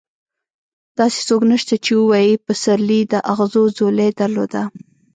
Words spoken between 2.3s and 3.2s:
پسرلي د